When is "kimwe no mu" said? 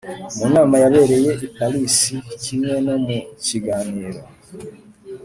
2.41-3.17